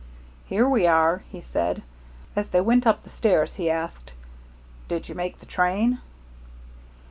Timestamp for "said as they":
1.41-2.59